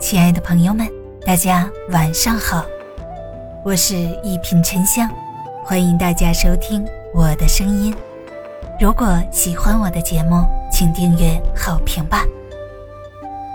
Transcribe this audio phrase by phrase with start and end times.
[0.00, 0.88] 亲爱的朋友们，
[1.26, 2.64] 大家晚上好，
[3.62, 5.06] 我是一品沉香，
[5.62, 6.82] 欢迎大家收听
[7.14, 7.94] 我的声音。
[8.80, 10.42] 如果喜欢我的节目，
[10.72, 12.24] 请订阅、好评吧。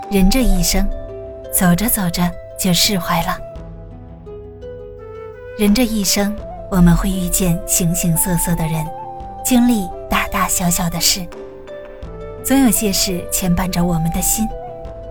[0.08, 0.88] 人这一生，
[1.52, 3.36] 走着走着就释怀了。
[5.58, 6.34] 人这一生，
[6.70, 8.86] 我们会遇见形形色色的人，
[9.44, 11.26] 经历大大小小的事，
[12.44, 14.46] 总有些事牵绊着我们的心，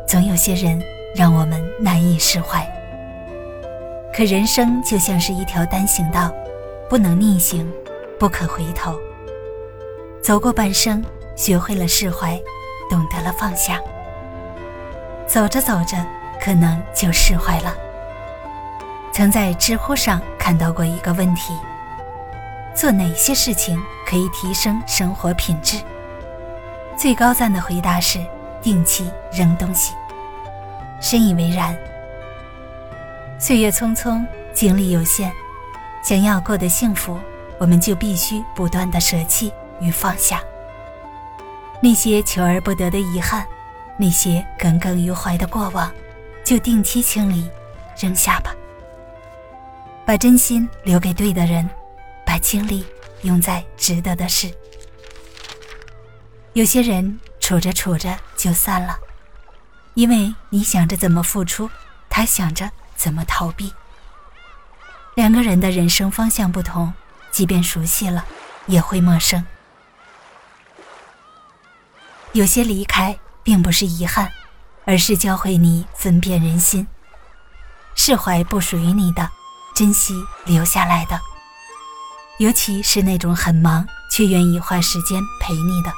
[0.08, 0.82] 总有些人。
[1.16, 2.68] 让我们难以释怀。
[4.14, 6.30] 可人生就像是一条单行道，
[6.90, 7.72] 不能逆行，
[8.20, 9.00] 不可回头。
[10.22, 11.04] 走过半生，
[11.36, 12.38] 学会了释怀，
[12.90, 13.80] 懂得了放下。
[15.26, 16.06] 走着走着，
[16.42, 17.74] 可能就释怀了。
[19.14, 21.54] 曾在知乎上看到过一个问题：
[22.76, 25.78] 做哪些事情可以提升生活品质？
[26.98, 28.20] 最高赞的回答是：
[28.62, 29.94] 定期扔东西。
[31.06, 31.78] 深以为然。
[33.40, 34.26] 岁月匆匆，
[34.56, 35.32] 精力有限，
[36.04, 37.20] 想要过得幸福，
[37.60, 40.42] 我们就必须不断的舍弃与放下。
[41.80, 43.46] 那些求而不得的遗憾，
[44.00, 45.94] 那些耿耿于怀的过往，
[46.44, 47.48] 就定期清理，
[48.00, 48.52] 扔下吧。
[50.08, 51.70] 把真心留给对的人，
[52.26, 52.84] 把精力
[53.22, 54.52] 用在值得的事。
[56.54, 58.98] 有些人处着处着就散了。
[59.96, 61.70] 因为你想着怎么付出，
[62.10, 63.74] 他想着怎么逃避。
[65.16, 66.94] 两个人的人生方向不同，
[67.32, 68.26] 即便熟悉了，
[68.68, 69.44] 也会陌生。
[72.34, 74.30] 有些离开并不是遗憾，
[74.84, 76.86] 而是教会你分辨人心，
[77.96, 79.32] 释怀不属于你的，
[79.74, 81.18] 珍惜留下来的。
[82.38, 85.94] 尤其是那种很忙却愿意花时间陪你的，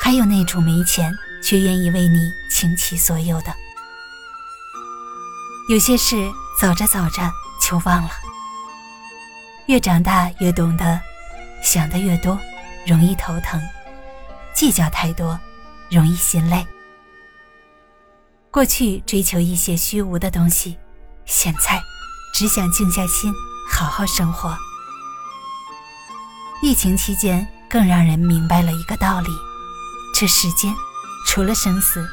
[0.00, 1.16] 还有那种没钱。
[1.42, 3.54] 却愿意为你倾其所有的，
[5.68, 7.30] 有些事走着走着
[7.60, 8.10] 就忘了。
[9.66, 11.00] 越长大越懂得，
[11.62, 12.38] 想的越多，
[12.86, 13.60] 容易头疼；
[14.54, 15.38] 计较太多，
[15.90, 16.66] 容易心累。
[18.50, 20.76] 过去追求一些虚无的东西，
[21.24, 21.82] 现在
[22.34, 23.32] 只想静下心，
[23.70, 24.56] 好好生活。
[26.62, 29.30] 疫情期间，更让人明白了一个道理：
[30.14, 30.74] 这世间。
[31.32, 32.06] 除了生死，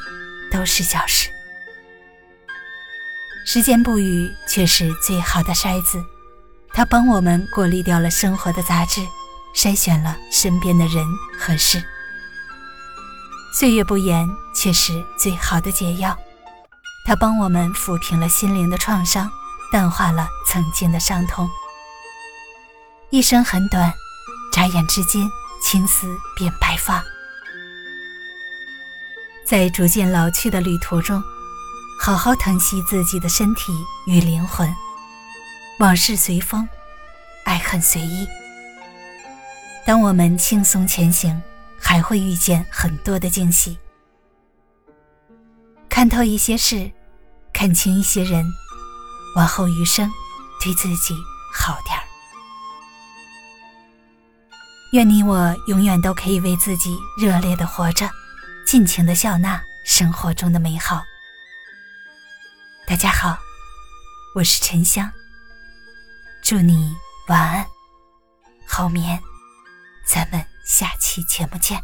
[0.50, 1.28] 都是小事。
[3.44, 6.02] 时间不语，却是最好的筛子，
[6.72, 9.06] 它帮我们过滤掉了生活的杂质，
[9.54, 11.04] 筛选了身边的人
[11.38, 11.84] 和事。
[13.52, 14.26] 岁月不言，
[14.56, 16.16] 却是最好的解药，
[17.04, 19.30] 它帮我们抚平了心灵的创伤，
[19.70, 21.46] 淡化了曾经的伤痛。
[23.10, 23.92] 一生很短，
[24.50, 25.28] 眨眼之间，
[25.62, 27.04] 青丝变白发。
[29.50, 31.20] 在逐渐老去的旅途中，
[31.98, 33.72] 好好疼惜自己的身体
[34.06, 34.72] 与灵魂。
[35.80, 36.68] 往事随风，
[37.42, 38.28] 爱恨随意。
[39.84, 41.42] 当我们轻松前行，
[41.80, 43.76] 还会遇见很多的惊喜。
[45.88, 46.88] 看透一些事，
[47.52, 48.46] 看清一些人，
[49.34, 50.08] 往后余生，
[50.62, 51.12] 对自己
[51.52, 52.04] 好点儿。
[54.92, 58.08] 愿你我永远都可以为自己热烈的活着。
[58.70, 61.02] 尽情的笑纳生活中的美好。
[62.86, 63.36] 大家好，
[64.32, 65.10] 我是沉香。
[66.40, 66.94] 祝你
[67.26, 67.66] 晚安，
[68.68, 69.20] 好眠。
[70.06, 71.82] 咱们下期节目见。